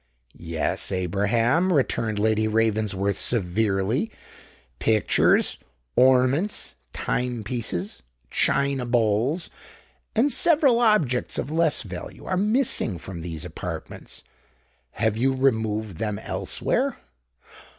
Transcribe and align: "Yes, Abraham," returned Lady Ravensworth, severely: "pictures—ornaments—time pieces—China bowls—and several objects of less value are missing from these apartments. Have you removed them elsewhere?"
"Yes, 0.33 0.91
Abraham," 0.91 1.71
returned 1.71 2.17
Lady 2.17 2.47
Ravensworth, 2.47 3.19
severely: 3.19 4.09
"pictures—ornaments—time 4.79 7.43
pieces—China 7.43 8.87
bowls—and 8.87 10.31
several 10.33 10.79
objects 10.79 11.37
of 11.37 11.51
less 11.51 11.83
value 11.83 12.25
are 12.25 12.35
missing 12.35 12.97
from 12.97 13.21
these 13.21 13.45
apartments. 13.45 14.23
Have 14.93 15.17
you 15.17 15.35
removed 15.35 15.97
them 15.97 16.17
elsewhere?" 16.17 16.97